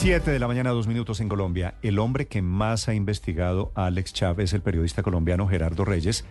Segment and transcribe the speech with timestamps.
[0.00, 1.74] 7 de la mañana, dos minutos en Colombia.
[1.82, 6.24] El hombre que más ha investigado a Alex Chávez es el periodista colombiano Gerardo Reyes,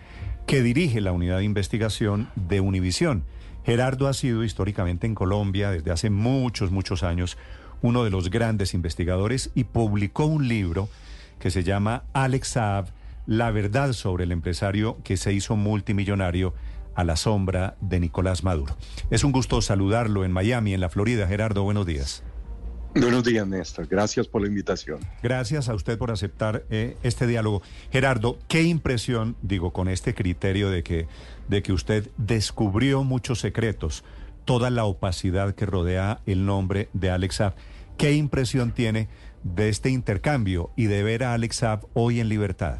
[0.47, 3.25] que dirige la unidad de investigación de Univisión.
[3.63, 7.37] Gerardo ha sido históricamente en Colombia desde hace muchos, muchos años
[7.83, 10.89] uno de los grandes investigadores y publicó un libro
[11.37, 12.87] que se llama Alex Saab,
[13.27, 16.55] La verdad sobre el empresario que se hizo multimillonario
[16.95, 18.75] a la sombra de Nicolás Maduro.
[19.11, 21.27] Es un gusto saludarlo en Miami, en la Florida.
[21.27, 22.23] Gerardo, buenos días.
[22.95, 23.87] Buenos días, Néstor.
[23.87, 24.99] Gracias por la invitación.
[25.21, 27.61] Gracias a usted por aceptar eh, este diálogo.
[27.91, 31.07] Gerardo, qué impresión, digo, con este criterio de que,
[31.47, 34.03] de que usted descubrió muchos secretos,
[34.43, 37.53] toda la opacidad que rodea el nombre de Alex Saab.
[37.97, 39.07] ¿Qué impresión tiene
[39.43, 42.79] de este intercambio y de ver a Alex Saab hoy en libertad?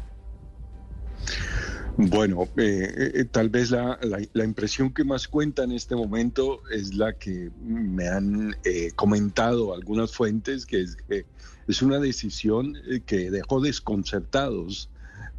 [1.96, 3.98] Bueno, eh, eh, tal vez la,
[4.44, 10.12] impresión que más cuenta en este momento es la que me han eh, comentado algunas
[10.12, 10.96] fuentes, que es,
[11.66, 12.74] es una decisión
[13.06, 14.88] que dejó desconcertados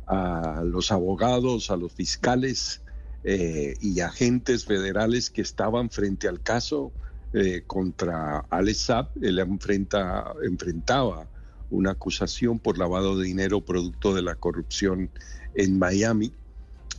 [0.08, 2.81] a los abogados, a los fiscales
[3.23, 6.91] y agentes federales que estaban frente al caso
[7.67, 9.09] contra Alex Saab.
[9.21, 11.27] Él enfrenta, enfrentaba
[11.69, 15.09] una acusación por lavado de dinero producto de la corrupción
[15.53, 16.33] en Miami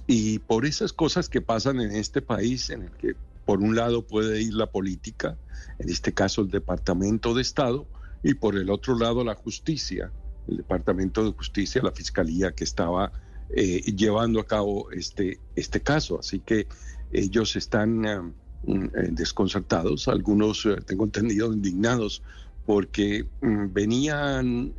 [0.07, 3.15] y por esas cosas que pasan en este país, en el que
[3.45, 5.37] por un lado puede ir la política,
[5.79, 7.87] en este caso el Departamento de Estado,
[8.23, 10.13] y por el otro lado la justicia,
[10.49, 13.13] el Departamento de Justicia, la Fiscalía que estaba
[13.51, 16.19] eh, llevando a cabo este, este caso.
[16.19, 16.67] Así que
[17.13, 18.21] ellos están eh,
[18.65, 22.23] mm, eh, desconcertados, algunos, tengo entendido, indignados,
[22.65, 24.75] porque mm, venían,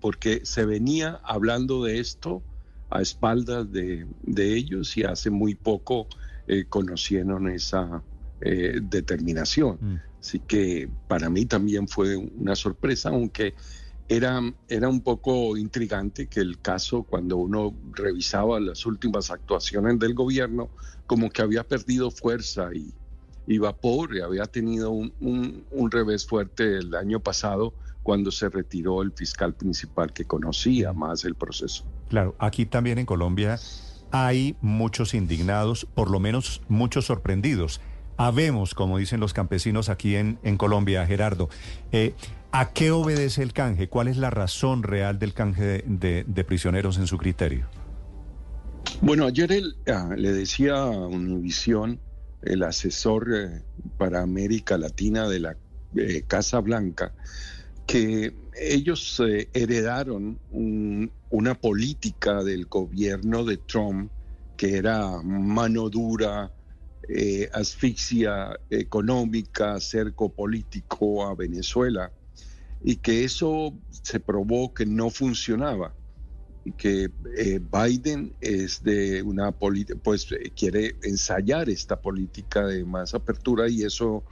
[0.00, 2.42] porque se venía hablando de esto
[2.90, 6.06] a espaldas de, ellos y hace muy poco
[6.46, 8.02] eh, conocieron esa
[8.40, 9.78] eh, determinación.
[9.80, 9.96] Mm.
[10.20, 13.54] Así que para mí también fue una sorpresa, aunque
[14.08, 20.14] era, era un poco intrigante que el caso, cuando uno revisaba las últimas actuaciones del
[20.14, 20.70] gobierno,
[21.06, 22.92] como que había perdido fuerza y,
[23.46, 27.74] y vapor, y había tenido un, un revés fuerte el año pasado
[28.06, 31.84] cuando se retiró el fiscal principal que conocía más el proceso.
[32.08, 33.58] Claro, aquí también en Colombia
[34.12, 37.80] hay muchos indignados, por lo menos muchos sorprendidos.
[38.16, 41.48] Habemos, como dicen los campesinos aquí en, en Colombia, Gerardo.
[41.90, 42.14] Eh,
[42.52, 43.88] ¿A qué obedece el canje?
[43.88, 47.66] ¿Cuál es la razón real del canje de, prisioneros en su criterio?
[49.00, 49.50] Bueno, ayer
[49.92, 51.98] ah, le decía a Univisión,
[52.42, 53.62] el asesor eh,
[53.98, 55.56] para América Latina de la
[55.96, 57.12] eh, Casa Blanca,
[57.86, 60.40] que ellos eh, heredaron
[61.30, 64.10] una política del gobierno de Trump
[64.56, 66.52] que era mano dura,
[67.08, 72.10] eh, asfixia económica, cerco político a Venezuela,
[72.80, 75.94] y que eso se probó que no funcionaba,
[76.64, 80.26] y que eh, Biden es de una pues
[80.56, 84.24] quiere ensayar esta política de más apertura y eso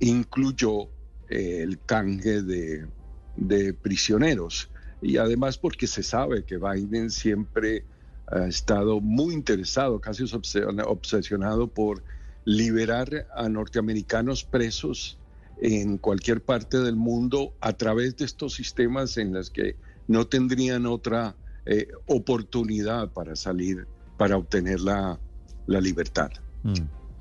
[0.00, 0.90] incluyó
[1.28, 2.88] el canje de
[3.38, 4.70] de prisioneros.
[5.00, 7.84] Y además porque se sabe que Biden siempre
[8.26, 12.02] ha estado muy interesado, casi obsesionado por
[12.44, 15.18] liberar a norteamericanos presos
[15.60, 19.76] en cualquier parte del mundo a través de estos sistemas en los que
[20.06, 21.34] no tendrían otra
[21.66, 25.18] eh, oportunidad para salir, para obtener la,
[25.66, 26.30] libertad.
[26.62, 26.74] Mm,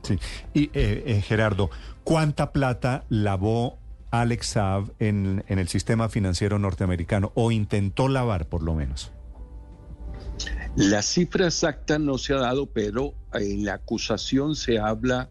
[0.04, 0.20] sí.
[0.54, 1.70] Y eh, eh, Gerardo,
[2.04, 3.78] ¿cuánta plata lavó
[4.12, 9.12] Alex Saab en, el sistema financiero norteamericano o intentó lavar por lo menos?
[10.76, 15.30] La cifra exacta no se ha dado, pero en la acusación se habla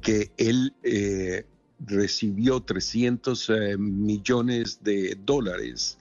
[0.00, 1.46] que él eh,
[1.86, 5.98] recibió 300 eh, millones de dólares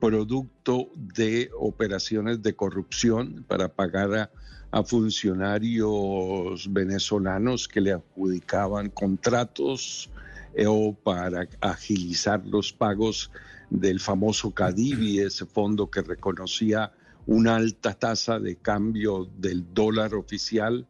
[0.00, 4.30] producto de operaciones de corrupción para pagar
[4.70, 10.10] a funcionarios venezolanos que le adjudicaban contratos
[10.66, 13.30] o para agilizar los pagos
[13.70, 16.92] del famoso CADIVI, ese fondo que reconocía
[17.26, 20.86] una alta tasa de cambio del dólar oficial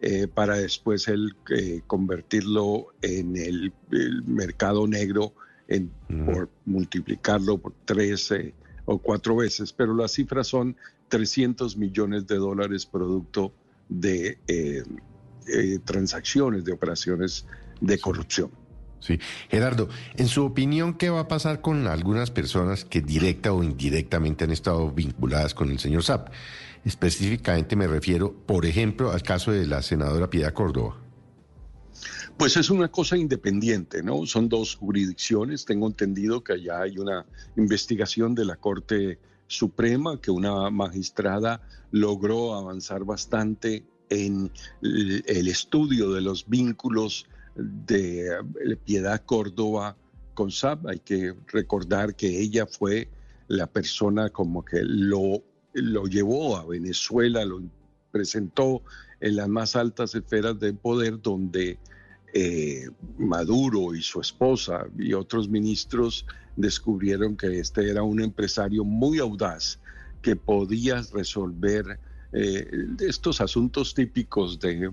[0.00, 3.72] eh, para después él eh, convertirlo en el,
[4.24, 5.34] mercado negro
[5.68, 5.90] en,
[6.24, 8.54] por multiplicarlo por 13
[8.86, 10.76] o cuatro veces, pero las cifras son
[11.08, 13.52] 300 millones de dólares producto
[13.88, 14.82] de eh,
[15.48, 17.46] eh, transacciones, de operaciones
[17.80, 18.50] de corrupción.
[19.00, 19.18] Sí.
[19.48, 24.44] Gerardo, en su opinión, ¿qué va a pasar con algunas personas que directa o indirectamente
[24.44, 26.28] han estado vinculadas con el señor Sapp?
[26.84, 30.96] Específicamente me refiero, por ejemplo, al caso de la senadora Piedad Córdoba.
[32.36, 34.24] Pues es una cosa independiente, ¿no?
[34.24, 35.66] Son dos jurisdicciones.
[35.66, 37.26] Tengo entendido que allá hay una
[37.56, 41.60] investigación de la Corte Suprema, que una magistrada
[41.90, 44.50] logró avanzar bastante en
[44.80, 49.96] el estudio de los vínculos de eh, Piedad Córdoba
[50.34, 50.86] con SAP.
[50.86, 53.08] Hay que recordar que ella fue
[53.48, 55.42] la persona como que lo,
[55.72, 57.62] lo llevó a Venezuela, lo
[58.10, 58.82] presentó
[59.20, 61.78] en las más altas esferas del poder donde
[62.32, 62.88] eh,
[63.18, 66.26] Maduro y su esposa y otros ministros
[66.56, 69.78] descubrieron que este era un empresario muy audaz
[70.22, 71.98] que podía resolver
[72.32, 74.90] eh, estos asuntos típicos de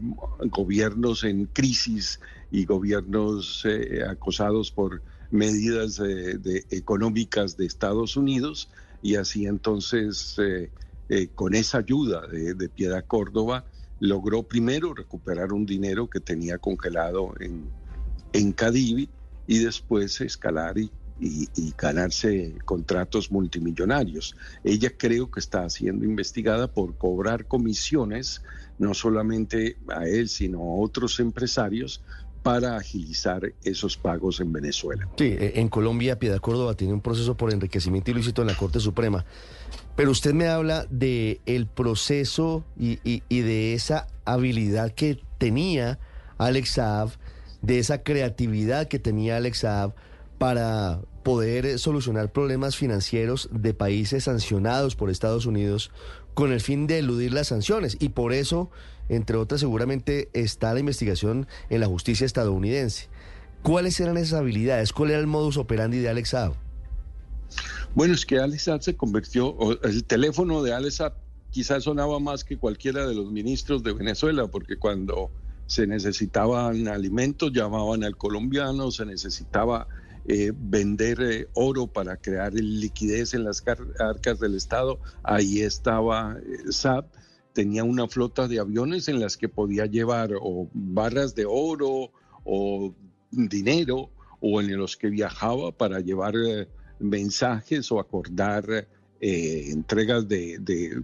[0.50, 2.20] gobiernos en crisis
[2.52, 8.70] y gobiernos eh, acosados por medidas de, económicas de Estados Unidos
[9.02, 10.38] y así entonces
[11.36, 13.66] con esa ayuda de, de Piedad Córdoba
[14.00, 17.70] logró primero recuperar un dinero que tenía congelado en,
[18.34, 19.10] en Cadivi
[19.48, 20.92] y después escalar y,
[21.78, 24.36] ganarse contratos multimillonarios.
[24.64, 28.44] Ella creo que está siendo investigada por cobrar comisiones,
[28.78, 32.02] no solamente a él, sino a otros empresarios,
[32.44, 35.10] para agilizar esos pagos en Venezuela.
[35.18, 38.80] Sí, e, en Colombia, Piedad Córdoba tiene un proceso por enriquecimiento ilícito en la Corte
[38.80, 39.26] Suprema.
[39.98, 46.00] Pero usted me habla de el proceso y, de esa habilidad que tenía
[46.38, 47.10] Alex Saab,
[47.62, 49.96] de esa creatividad que tenía Alex Saab
[50.38, 55.92] para poder solucionar problemas financieros de países sancionados por Estados Unidos
[56.34, 57.98] con el fin de eludir las sanciones.
[58.00, 58.70] Y por eso,
[59.10, 63.10] entre otras, seguramente está la investigación en la justicia estadounidense.
[63.64, 64.94] ¿Cuáles eran esas habilidades?
[64.94, 66.54] ¿Cuál era el modus operandi de Alex Saab?
[67.96, 71.02] Bueno, es que Alex se convirtió, el teléfono de Alex
[71.50, 75.32] quizás sonaba más que cualquiera de los ministros de Venezuela, porque cuando
[75.66, 79.88] se necesitaban alimentos llamaban al colombiano, se necesitaba
[80.30, 83.64] eh, vender eh, oro para crear liquidez en las
[83.98, 87.06] arcas del Estado, ahí estaba eh, SAP,
[87.54, 92.12] tenía una flota de aviones en las que podía llevar o barras de oro
[92.44, 92.94] o
[93.32, 94.10] dinero
[94.42, 96.34] o en los que viajaba para llevar
[97.00, 98.86] mensajes o acordar
[99.22, 101.02] entregas de,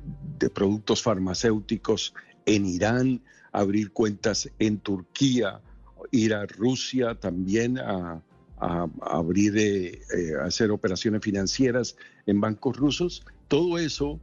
[0.54, 2.14] productos farmacéuticos
[2.46, 3.22] en Irán,
[3.54, 5.62] abrir cuentas en Turquía,
[6.12, 8.22] ir a Rusia también a,
[9.01, 11.95] abrir, eh, eh, hacer operaciones financieras
[12.25, 13.24] en bancos rusos.
[13.48, 14.19] Todo eso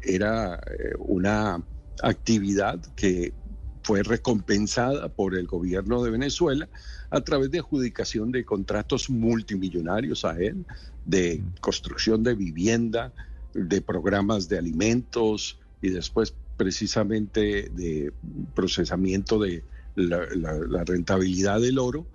[0.00, 0.60] era
[0.98, 1.60] una
[2.02, 3.34] actividad que
[3.82, 6.68] fue recompensada por el gobierno de Venezuela
[7.10, 10.64] a través de adjudicación de contratos multimillonarios a él,
[11.04, 13.12] de construcción de vivienda,
[13.54, 18.12] de programas de alimentos y después precisamente de
[18.54, 19.64] procesamiento de
[19.94, 22.06] la, rentabilidad del oro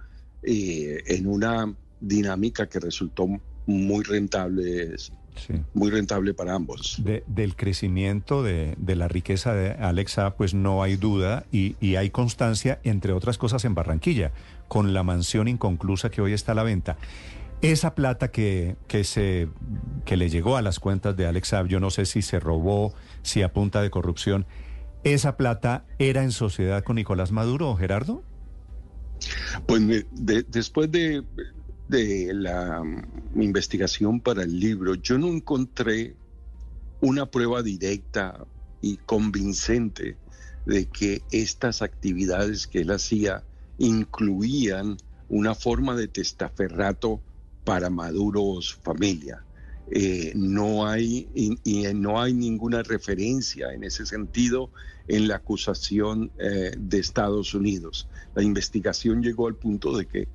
[0.44, 3.28] eh, en una dinámica que resultó
[3.66, 4.96] muy rentable
[5.74, 7.02] muy rentable para ambos.
[7.28, 13.14] del crecimiento de, la riqueza de Alexa, pues no hay duda y, hay constancia, entre
[13.14, 14.32] otras cosas, en Barranquilla,
[14.68, 16.98] con la mansión inconclusa que hoy está a la venta.
[17.62, 19.48] Esa plata que, que, se,
[20.06, 23.42] que le llegó a las cuentas de Alexa, yo no sé si se robó, si
[23.42, 24.46] a punta de corrupción,
[25.04, 28.22] ¿esa plata era en sociedad con Nicolás Maduro, Gerardo?
[29.68, 31.24] Pues después de
[31.88, 36.16] de la mm, investigación para el libro, yo no encontré
[37.02, 38.46] una prueba directa
[38.82, 40.18] y convincente
[40.66, 43.44] de que estas actividades que él hacía
[43.78, 47.22] incluían una forma de testaferrato
[47.64, 49.46] para Maduro o su familia.
[49.96, 54.72] Eh, no hay y, no hay ninguna referencia en ese sentido
[55.08, 58.08] en la acusación eh, de Estados Unidos.
[58.34, 60.28] La investigación llegó al punto de que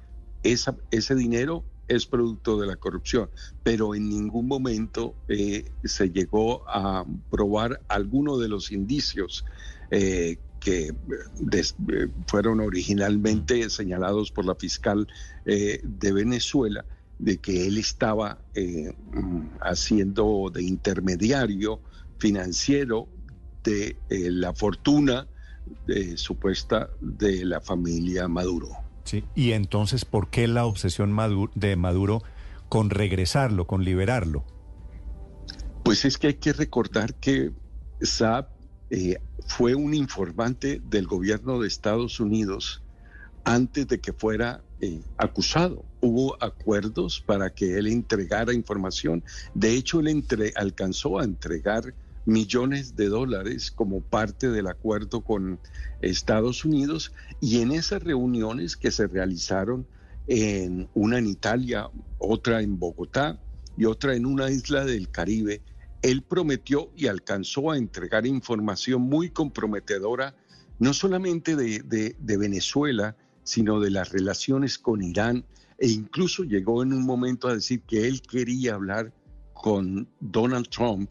[0.45, 3.31] ese dinero es producto de la corrupción,
[3.65, 9.45] pero en ningún momento eh, se llegó a probar alguno de los indicios
[9.91, 10.39] que
[10.71, 15.09] eh, fueron originalmente señalados por la fiscal
[15.45, 16.85] de Venezuela
[17.19, 21.81] de que él estaba mm, haciendo de intermediario
[22.19, 23.09] financiero
[23.65, 25.27] de la fortuna
[26.17, 28.69] supuesta de la familia Maduro.
[29.05, 31.17] Sí, y entonces, ¿por qué la obsesión
[31.55, 32.23] de Maduro
[32.69, 34.45] con regresarlo, con liberarlo?
[35.83, 37.53] Pues es que hay que recordar que
[38.03, 38.51] Saab
[38.91, 42.83] eh, fue un informante del gobierno de Estados Unidos
[43.45, 45.85] antes de que fuera eh, acusado.
[46.01, 49.25] Hubo acuerdos para que él entregara información.
[49.55, 55.59] De hecho, él entre- alcanzó a entregar millones de dólares como parte del acuerdo con
[56.01, 59.87] Estados Unidos y en esas reuniones que se realizaron
[60.27, 61.89] en una en Italia,
[62.19, 63.41] otra en Bogotá
[63.77, 65.63] y otra en una isla del Caribe,
[66.03, 70.35] él prometió y alcanzó a entregar información muy comprometedora,
[70.79, 75.45] no solamente de, Venezuela, sino de las relaciones con Irán,
[75.79, 79.13] e incluso llegó en un momento a decir que él quería hablar
[79.55, 81.11] con Donald Trump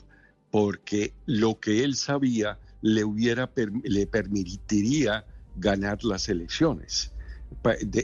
[0.51, 3.49] porque lo que él sabía le, hubiera,
[3.83, 7.11] le permitiría ganar las elecciones.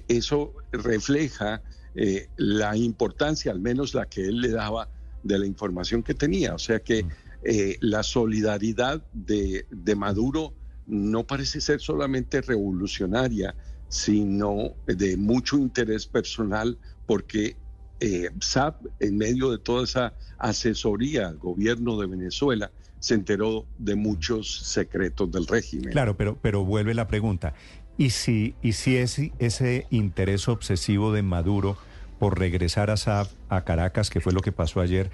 [0.08, 1.62] Eso refleja
[1.96, 4.90] eh, la importancia, al menos la que él le daba
[5.22, 6.56] de la información que tenía.
[6.56, 7.06] O sea que
[7.44, 10.54] eh, la solidaridad de, de Maduro
[10.88, 13.56] no parece ser solamente revolucionaria,
[13.94, 17.56] sino de mucho interés personal, porque
[18.00, 23.94] eh, SAP, en medio de toda esa asesoría al gobierno de Venezuela, se enteró de
[23.94, 25.92] muchos secretos del régimen.
[25.92, 27.54] Claro, pero, pero vuelve la pregunta.
[27.96, 31.78] ¿Y si, y si ese, ese interés obsesivo de Maduro
[32.18, 35.12] por regresar a Saab a Caracas, que fue lo que pasó ayer,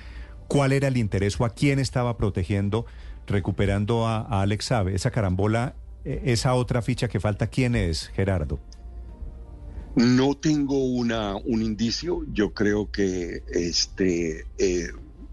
[0.48, 2.86] cuál era el interés o a quién estaba protegiendo,
[3.28, 4.88] recuperando a, Alex Saab?
[4.88, 8.60] Esa carambola, esa otra ficha que falta, ¿quién es, Gerardo?
[9.96, 12.26] No tengo una, un indicio.
[12.32, 14.88] Yo creo que este, eh,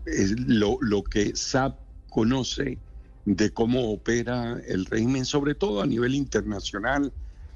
[0.06, 1.78] es lo, lo que SAP
[2.10, 2.78] conoce
[3.26, 7.12] de cómo opera el régimen, sobre todo a nivel internacional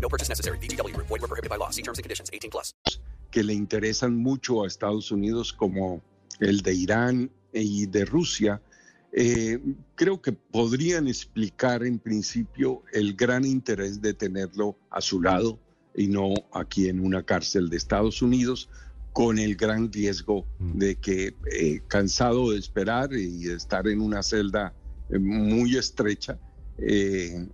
[0.00, 0.58] No purchase necessary.
[0.58, 1.06] VGW Group.
[1.08, 1.70] Void were prohibited by law.
[1.70, 2.30] See terms and conditions.
[2.32, 2.72] 18 plus.
[3.36, 6.00] que le interesan mucho a Estados Unidos, como
[6.40, 8.62] el de Irán y de Rusia,
[9.12, 9.60] eh,
[9.94, 15.58] creo que podrían explicar en principio el gran interés de tenerlo a su lado
[15.94, 18.70] y no aquí en una cárcel de Estados Unidos,
[19.12, 24.22] con el gran riesgo de que, eh, cansado de esperar y de estar en una
[24.22, 24.72] celda
[25.10, 26.38] eh, muy estrecha,
[26.78, 27.48] eh,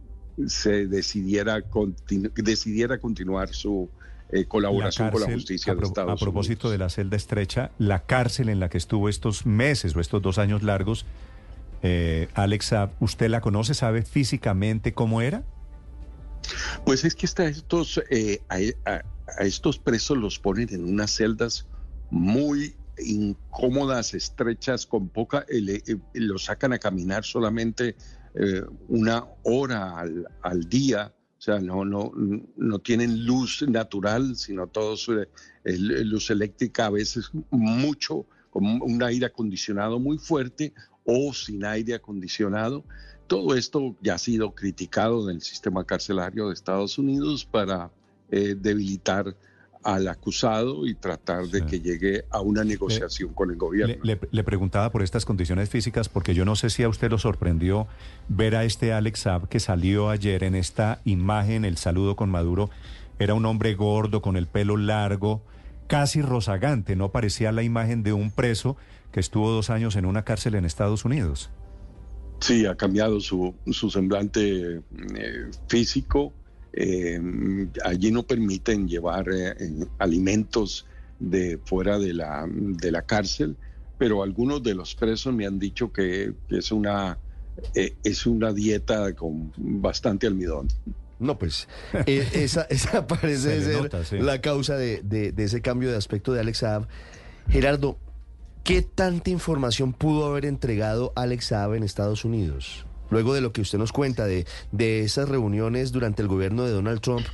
[0.47, 3.91] se decidiera, continu- decidiera continuar su
[4.31, 6.73] eh, colaboración con la justicia a, de Estados a propósito Unidos.
[6.73, 10.39] de la celda estrecha, la cárcel en la que estuvo estos meses o estos dos
[10.39, 11.05] años largos,
[11.83, 13.75] eh, Alex Saab, ¿usted la conoce?
[13.75, 15.43] ¿Sabe físicamente cómo era?
[16.87, 18.57] Pues es que está estos, eh, a,
[18.91, 19.03] a-
[19.39, 21.67] a estos presos los ponen en unas celdas
[22.11, 27.97] muy incómodas, estrechas, con poca, eh, eh, los sacan a caminar solamente
[28.35, 32.13] eh, una hora al, al día, o sea, no, no,
[32.57, 35.29] no tienen luz natural, sino todos eh,
[35.65, 40.73] el- luz eléctrica, a veces mucho, con un aire acondicionado muy fuerte
[41.05, 42.85] o sin aire acondicionado.
[43.27, 47.91] Todo esto ya ha sido criticado en el sistema carcelario de Estados Unidos para
[48.31, 49.37] eh, debilitar
[49.85, 51.67] al acusado y tratar de Sí.
[51.67, 53.95] que llegue a una negociación con el gobierno.
[54.03, 57.11] Le, le- le preguntaba por estas condiciones físicas porque yo no sé si a usted
[57.11, 57.87] lo sorprendió
[58.29, 62.71] ver a este Alex Saab que salió ayer en esta imagen, el saludo con Maduro.
[63.19, 65.43] Era un hombre gordo, con el pelo largo,
[65.87, 68.77] casi rozagante, no parecía la imagen de un preso
[69.13, 71.51] que estuvo dos años en una cárcel en Estados Unidos.
[72.41, 76.33] Sí, ha cambiado su, su semblante eh, físico.
[76.75, 77.21] Eh,
[77.85, 79.55] allí no permiten llevar eh,
[79.99, 80.87] alimentos
[81.19, 83.57] de fuera de la, de la cárcel,
[83.99, 87.19] pero algunos de los presos me han dicho que, que es, una,
[87.75, 90.69] eh, es una dieta con bastante almidón.
[91.19, 91.69] No, pues
[92.07, 94.19] eh, esa, esa parece Se ser nota, sí.
[94.19, 96.89] la causa de, de- de ese cambio de aspecto de Alex Saab.
[97.49, 97.99] Gerardo,
[98.65, 102.87] ¿qué tanta información pudo haber entregado Alex Saab en Estados Unidos?
[103.13, 106.71] Luego de lo que usted nos cuenta de, de esas reuniones durante el gobierno de
[106.71, 107.27] Donald Trump,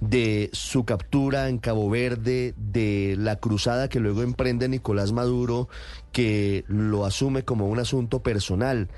[0.00, 5.68] de su captura en Cabo Verde, de la cruzada que luego emprende Nicolás Maduro,
[6.12, 8.88] que lo asume como un asunto personal.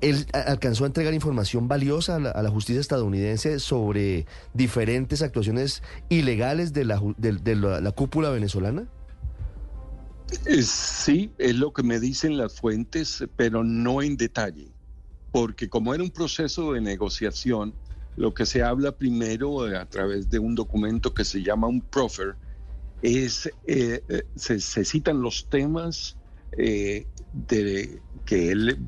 [0.00, 6.84] ¿Él alcanzó a entregar información valiosa a la, justicia estadounidense sobre diferentes actuaciones ilegales de
[6.84, 8.88] la cúpula venezolana?
[10.46, 14.73] Eh, Sí, es lo que me dicen las fuentes, pero no en detalle,
[15.34, 17.74] porque como era un proceso de negociación,
[18.14, 21.80] lo que se habla primero eh, a través de un documento que se llama un
[21.80, 22.36] proffer
[23.02, 26.16] es, eh, eh, se, citan los temas
[26.56, 27.08] eh,
[28.24, 28.78] que él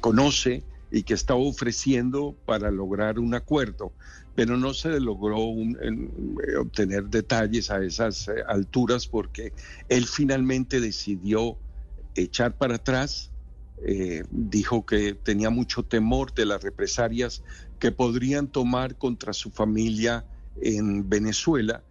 [0.00, 3.92] conoce y que está ofreciendo para lograr un acuerdo,
[4.34, 5.36] pero no se logró
[6.62, 9.52] obtener detalles a esas alturas porque
[9.90, 11.58] él finalmente decidió
[12.14, 13.33] echar para atrás,
[13.78, 17.42] eh, dijo que tenía mucho temor de las represalias
[17.78, 20.26] que podrían tomar contra su familia
[20.56, 21.84] en Venezuela.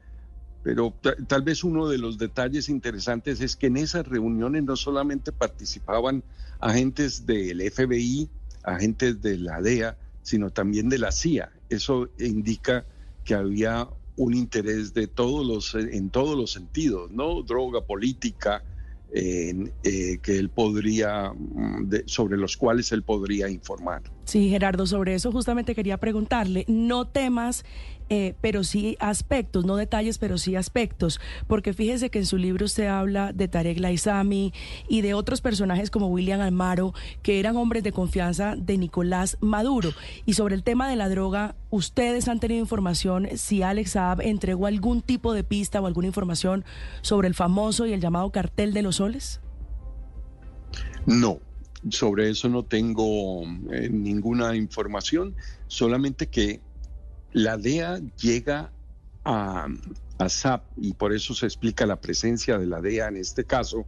[0.62, 4.76] Pero ta- tal vez uno de los detalles interesantes es que en esas reuniones no
[4.78, 6.24] solamente participaban
[6.60, 8.30] agentes del FBI,
[8.64, 11.52] agentes de la DEA, sino también de la CIA.
[11.68, 12.88] Eso indica
[13.26, 17.42] que había un interés de todos los, en todos los sentidos, ¿no?
[17.44, 18.64] Droga, política,
[19.16, 24.02] eh, que él podría, mm, sobre los cuales él podría informar.
[24.26, 27.66] Sí, Gerardo, sobre eso justamente quería preguntarle, no temas,
[28.10, 32.66] eh, pero sí aspectos, no detalles, pero sí aspectos, porque fíjese que en su libro
[32.66, 34.54] usted habla de Tarek Laizami
[34.88, 39.92] y de otros personajes como William Almaro, que eran hombres de confianza de Nicolás Maduro.
[40.26, 44.68] Y sobre el tema de la droga, ¿ustedes han tenido información si Alex Saab entregó
[44.68, 46.66] algún tipo de pista o alguna información
[47.02, 49.00] sobre el famoso y el llamado cartel de los
[51.06, 51.40] No,
[51.90, 55.36] sobre eso no tengo eh, ninguna información,
[55.68, 56.62] solamente que
[57.34, 58.72] la DEA llega
[59.26, 59.68] a,
[60.18, 63.86] a SAP y por eso se explica la presencia de la DEA en este caso,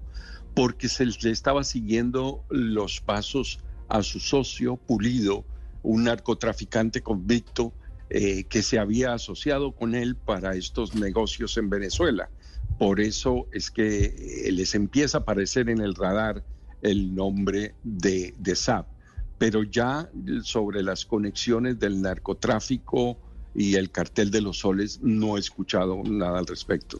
[0.54, 5.46] porque se le estaba siguiendo los pasos a su socio Pulido,
[5.84, 7.74] un narcotraficante convicto
[8.10, 12.30] eh, que se había asociado con él para estos negocios en Venezuela.
[12.78, 16.44] Por eso es que eh, les empieza a aparecer en el radar
[16.82, 18.88] el nombre de, de SAP.
[19.38, 20.10] Pero ya
[20.44, 23.18] sobre las conexiones del narcotráfico
[23.54, 27.00] y el cartel de los soles no he escuchado nada al respecto.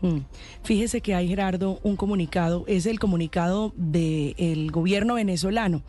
[0.00, 0.18] Mm.
[0.62, 5.82] Fíjese que hay, Gerardo, un comunicado, es el comunicado del gobierno venezolano.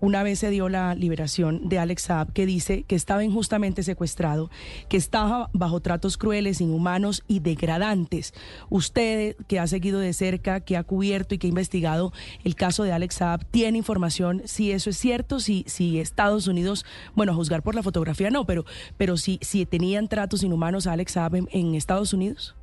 [0.00, 4.50] Una vez se dio la liberación de Alex Saab, que dice que estaba injustamente secuestrado,
[4.88, 8.34] que estaba bajo tratos crueles, inhumanos y degradantes.
[8.68, 12.12] Usted, que ha seguido de cerca, que ha cubierto y que ha investigado
[12.44, 15.40] el caso de Alex Saab, ¿tiene información si eso es cierto?
[15.40, 18.64] Si, si Estados Unidos, bueno, a juzgar por la fotografía no, pero,
[18.96, 22.54] pero si, si tenían tratos inhumanos a Alex Saab en- en Estados Unidos?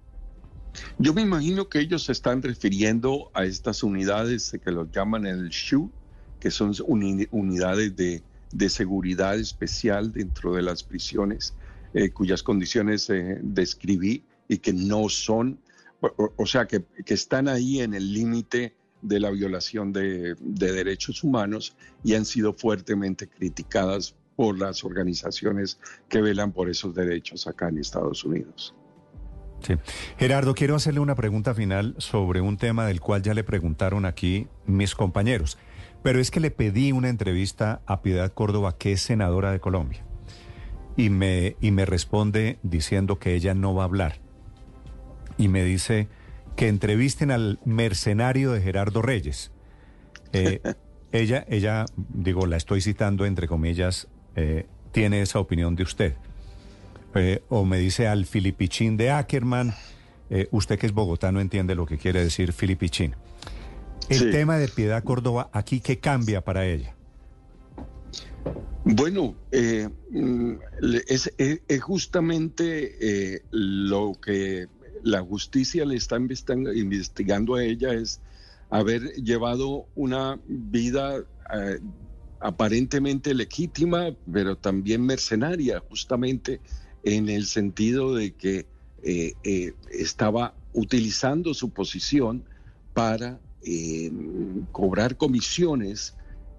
[0.97, 5.49] Yo me imagino que ellos se están refiriendo a estas unidades que los llaman el
[5.49, 5.91] SHU,
[6.43, 11.53] que son uni- unidades de, de seguridad especial dentro de las prisiones,
[11.93, 15.57] eh, cuyas condiciones eh, describí y que no son,
[16.01, 20.35] o, o- o sea, que, que están ahí en el límite de la violación de,
[20.41, 25.79] de derechos humanos y han sido fuertemente criticadas por las organizaciones
[26.09, 28.75] que velan por esos derechos acá en Estados Unidos.
[29.61, 29.75] Sí.
[30.17, 34.47] Gerardo, quiero hacerle una pregunta final sobre un tema del cual ya le preguntaron aquí
[34.65, 35.57] mis compañeros.
[36.03, 40.03] Pero es que le pedí una entrevista a Piedad Córdoba, que es senadora de Colombia,
[40.97, 44.19] y me, y me responde diciendo que ella no va a hablar.
[45.37, 46.09] Y me dice
[46.57, 49.51] que entrevisten al mercenario de Gerardo Reyes.
[50.33, 50.61] Eh,
[51.13, 56.15] ella, ella, digo, la estoy citando entre comillas, eh, tiene esa opinión de usted.
[57.15, 59.73] Eh, o me dice al Filipichín de Ackerman.
[60.49, 63.15] Usted que es bogotano entiende lo que quiere decir Filipichín.
[64.09, 64.31] El Sí.
[64.31, 66.95] tema de Piedad Córdoba, aquí, ¿qué cambia para ella?
[68.85, 70.53] Bueno, eh, mm,
[71.07, 72.95] es, es- es justamente
[73.35, 74.67] eh, lo que
[75.03, 78.19] la justicia le está investigando, a ella es
[78.69, 81.79] haber llevado una vida eh,
[82.41, 86.59] aparentemente legítima, pero también mercenaria, justamente
[87.03, 88.67] en el sentido de que
[89.91, 92.43] estaba utilizando su posición
[92.93, 94.11] para eh,
[94.71, 96.15] cobrar comisiones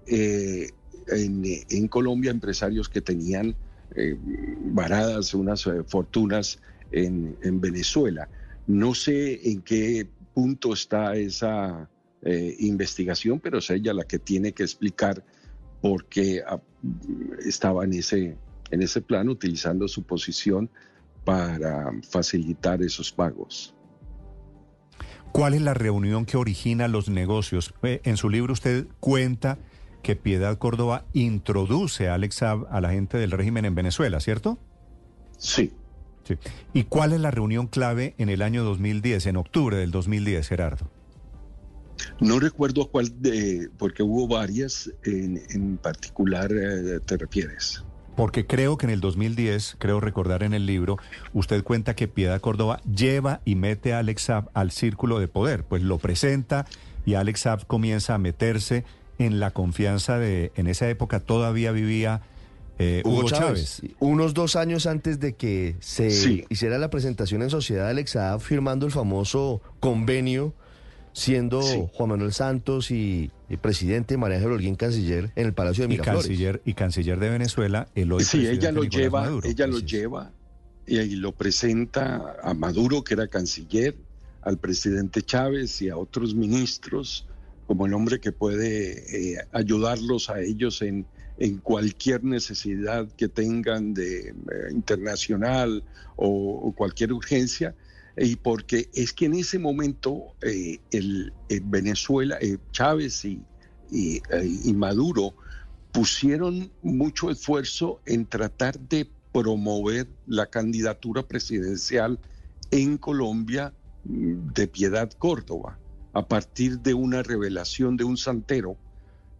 [0.07, 0.69] eh,
[1.07, 3.55] en, en Colombia empresarios que tenían
[3.95, 4.17] eh,
[4.65, 6.59] varadas unas eh, fortunas
[6.91, 8.29] en, en Venezuela.
[8.67, 11.89] No sé en qué punto está esa
[12.23, 15.23] eh, investigación, pero es ella la que tiene que explicar
[15.81, 16.59] por qué ah,
[17.45, 18.37] estaba ese,
[18.71, 20.69] en ese plan utilizando su posición
[21.23, 23.75] para facilitar esos pagos.
[25.35, 27.73] ¿Cuál es la reunión que origina los negocios?
[27.83, 29.57] Eh, En su libro usted cuenta
[30.01, 34.57] que Piedad Córdoba introduce a Alex Saab a la gente del régimen en Venezuela, ¿cierto?
[35.37, 35.73] Sí.
[36.23, 36.35] sí.
[36.73, 40.89] ¿Y cuál es la reunión clave en el año 2010, en octubre del 2010, Gerardo?
[42.21, 47.83] No recuerdo a cuál, de, porque hubo varias, en, en particular eh, te refieres.
[48.15, 50.97] Porque creo que en el 2010, creo recordar en el libro,
[51.33, 55.63] usted cuenta que Piedad Córdoba lleva y mete a Alex Saab al círculo de poder,
[55.63, 56.65] pues lo presenta
[57.05, 58.83] y Alex Saab comienza a meterse
[59.19, 62.21] en la confianza de, en esa época todavía vivía
[62.79, 63.77] eh, Hugo, Hugo Chávez.
[63.81, 63.95] Chávez.
[63.99, 66.45] Unos dos años antes de que se Sí.
[66.49, 70.53] hiciera la presentación en Sociedad Alex Saab firmando el famoso convenio,
[71.15, 71.81] siendo Sí.
[71.93, 75.97] Juan Manuel Santos y, y presidente María Ángel Holguín canciller en el Palacio de Y
[75.97, 76.27] Miraflores.
[76.27, 79.47] canciller, y canciller de Venezuela, el hoy Sí, ella lo Nicolás lleva, Maduro.
[79.47, 80.31] ella lo lleva
[80.85, 83.95] y, y lo presenta a Maduro, que era canciller,
[84.41, 87.25] al presidente Chávez y a otros ministros
[87.65, 91.05] como el hombre que puede eh, ayudarlos a ellos en,
[91.39, 94.33] en cualquier necesidad que tengan de eh,
[94.71, 95.81] internacional
[96.17, 96.27] o,
[96.67, 97.73] o cualquier urgencia.
[98.17, 103.41] Y porque es que en ese momento eh, el, el Venezuela, eh, Chávez y,
[103.91, 105.33] y, eh, Maduro
[105.91, 112.19] pusieron mucho esfuerzo en tratar de promover la candidatura presidencial
[112.71, 113.73] en Colombia
[114.05, 115.77] mm, de Piedad Córdoba,
[116.13, 118.77] a partir de una revelación de un santero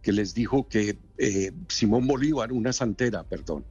[0.02, 3.64] que les dijo que eh, Simón Bolívar, una santera, perdón,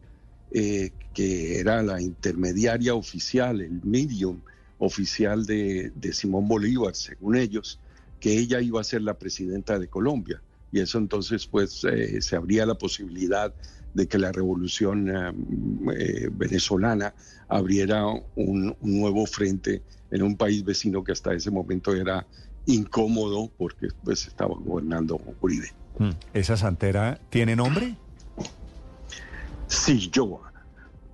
[0.51, 4.41] eh, que era la intermediaria oficial, el medium
[4.77, 7.79] oficial de, de Simón Bolívar, según ellos,
[8.19, 10.41] que ella iba a ser la presidenta de Colombia.
[10.71, 13.53] Y eso entonces pues eh, se abría la posibilidad
[13.93, 15.33] de que la revolución eh,
[15.95, 17.13] eh, venezolana
[17.47, 22.25] abriera un, un nuevo frente en un país vecino que hasta ese momento era
[22.65, 25.71] incómodo porque pues estaba gobernando Uribe.
[25.99, 26.09] Mm.
[26.33, 27.95] ¿Esa santera tiene nombre?
[29.67, 30.41] Sí, yo.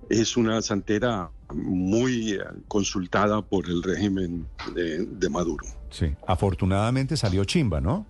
[0.08, 5.66] Es una santera muy eh, consultada por el régimen de, de Maduro.
[5.90, 6.14] Sí.
[6.26, 8.06] Afortunadamente salió chimba, ¿no?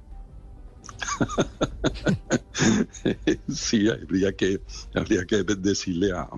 [3.48, 4.60] sí, habría que,
[4.94, 6.28] habría que decirle a,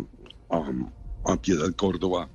[0.51, 2.29] a, a Piedad Córdoba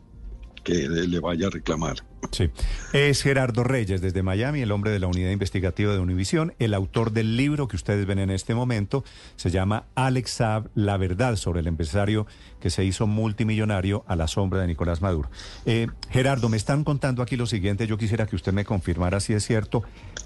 [0.63, 1.97] que le vaya a reclamar.
[2.31, 2.49] Sí.
[2.93, 7.11] Es Gerardo Reyes desde Miami, el hombre de la unidad investigativa de Univisión, el autor
[7.11, 9.03] del libro que ustedes ven en este momento.
[9.35, 12.27] Se llama Alex Saab, La verdad sobre el empresario
[12.59, 15.29] que se hizo multimillonario a la sombra de Nicolás Maduro.
[15.65, 17.87] Eh, Gerardo, me están contando aquí lo siguiente.
[17.87, 19.83] Yo quisiera que usted me confirmara si es cierto.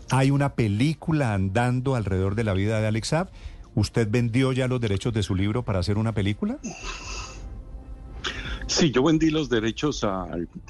[0.10, 3.30] Hay una película andando alrededor de la vida de Alex Saab.
[3.76, 6.60] ¿Usted vendió ya los derechos de su libro para hacer una película?
[8.68, 10.28] Sí, yo vendí los derechos a,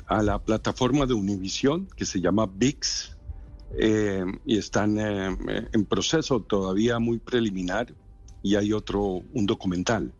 [0.08, 3.18] a la plataforma de Univisión que se llama VIX
[3.78, 7.94] eh, y están eh, en proceso todavía muy preliminar
[8.42, 9.02] y hay otro,
[9.34, 10.14] un documental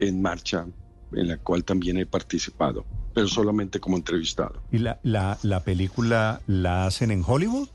[0.00, 0.66] en marcha
[1.12, 4.62] en la cual también he participado, pero solamente como entrevistado.
[4.70, 7.68] ¿Y la, la, la película la hacen en Hollywood?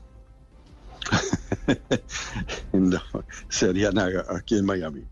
[2.72, 3.00] no,
[3.48, 5.04] serían aquí en Miami.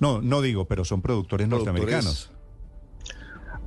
[0.00, 2.30] No, no digo, pero son productores norteamericanos.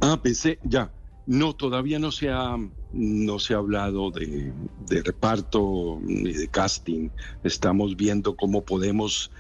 [0.02, 0.92] Ah, pensé, ya.
[1.26, 2.58] No, todavía no se ha,
[2.92, 4.52] no se ha hablado de,
[4.90, 7.10] de reparto ni de casting.
[7.44, 9.32] Estamos viendo cómo podemos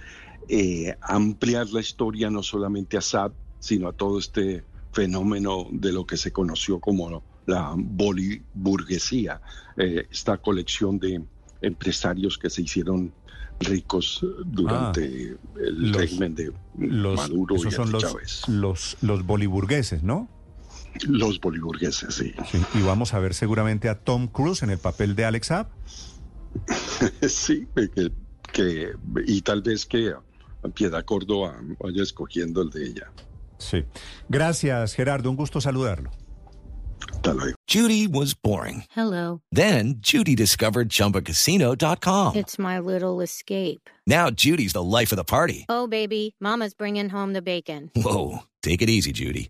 [0.48, 4.64] eh, ampliar la historia no solamente a SAP, sino a todo este
[4.94, 9.42] fenómeno de lo que se conoció como la boliburguesía,
[9.76, 11.22] eh, esta colección de
[11.62, 13.12] empresarios que se hicieron
[13.60, 15.06] ricos durante
[15.60, 18.42] el los- régimen de Los, Maduro y esos el son de los, Chávez.
[18.48, 20.30] los, los boliburgueses, ¿no?
[21.08, 22.34] Los boliburgueses, sí.
[22.52, 25.68] Sí, y vamos a ver seguramente a Tom Cruise en el papel de Alex Saab.
[27.28, 28.12] Sí, que,
[28.52, 28.92] que-
[29.26, 30.14] y tal vez que
[30.76, 33.12] Piedad Córdoba vaya escogiendo el de ella.
[33.58, 33.84] Sí.
[34.30, 35.30] Gracias, Gerardo.
[35.30, 36.12] Un gusto saludarlo.
[37.12, 37.56] Hasta luego.
[37.68, 38.84] Judy was boring.
[38.96, 39.42] Hello.
[39.52, 42.36] Then Judy discovered ChumbaCasino.com.
[42.36, 43.90] It's my little escape.
[44.06, 45.66] Now Judy's the life of the party.
[45.70, 47.90] Oh, baby, Mama's bringing home the bacon.
[47.96, 49.50] Whoa, take it easy, Judy.